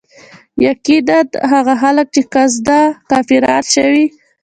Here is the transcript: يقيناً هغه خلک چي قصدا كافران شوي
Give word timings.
يقيناً 0.67 1.17
هغه 1.51 1.73
خلک 1.83 2.07
چي 2.15 2.21
قصدا 2.33 2.81
كافران 3.09 3.63
شوي 3.73 4.05